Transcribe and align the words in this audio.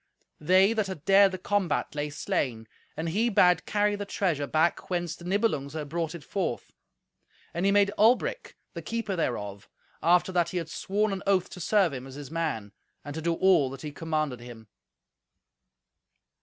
They 0.39 0.73
that 0.73 0.87
had 0.87 1.05
dared 1.05 1.31
the 1.31 1.37
combat 1.37 1.93
lay 1.93 2.09
slain; 2.09 2.67
and 2.97 3.09
he 3.09 3.29
bade 3.29 3.67
carry 3.67 3.95
the 3.95 4.03
treasure 4.03 4.47
back 4.47 4.89
whence 4.89 5.15
the 5.15 5.25
Nibelungs 5.25 5.73
had 5.73 5.89
brought 5.89 6.15
it 6.15 6.23
forth; 6.23 6.73
and 7.53 7.67
he 7.67 7.71
made 7.71 7.91
Albric 7.99 8.55
the 8.73 8.81
keeper 8.81 9.15
thereof, 9.15 9.69
after 10.01 10.31
that 10.31 10.49
he 10.49 10.57
had 10.57 10.69
sworn 10.69 11.13
an 11.13 11.21
oath 11.27 11.51
to 11.51 11.59
serve 11.59 11.93
him 11.93 12.07
as 12.07 12.15
his 12.15 12.31
man, 12.31 12.71
and 13.05 13.13
to 13.13 13.21
do 13.21 13.35
all 13.35 13.69
that 13.69 13.83
he 13.83 13.91
commanded 13.91 14.39
him." 14.39 14.69